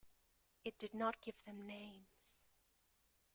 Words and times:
It 0.65 0.79
did 0.79 0.95
not 0.95 1.21
give 1.21 1.43
them 1.43 1.67
names. 1.67 2.43